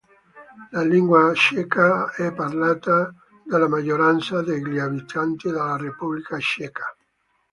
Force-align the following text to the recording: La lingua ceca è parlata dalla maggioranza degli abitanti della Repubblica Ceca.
La 0.71 0.81
lingua 0.81 1.31
ceca 1.35 2.09
è 2.13 2.33
parlata 2.33 3.13
dalla 3.45 3.67
maggioranza 3.67 4.41
degli 4.41 4.79
abitanti 4.79 5.47
della 5.49 5.77
Repubblica 5.77 6.39
Ceca. 6.39 6.95